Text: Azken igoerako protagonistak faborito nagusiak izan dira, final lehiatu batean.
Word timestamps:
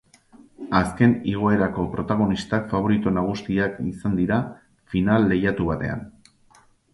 Azken 0.77 1.11
igoerako 1.33 1.85
protagonistak 1.91 2.65
faborito 2.71 3.13
nagusiak 3.19 3.77
izan 3.91 4.17
dira, 4.23 4.41
final 4.95 5.29
lehiatu 5.35 5.69
batean. 5.71 6.03